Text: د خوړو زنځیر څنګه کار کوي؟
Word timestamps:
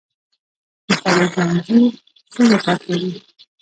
د 0.87 0.89
خوړو 0.99 1.25
زنځیر 1.35 1.83
څنګه 2.33 2.57
کار 2.65 2.77
کوي؟ 2.85 3.11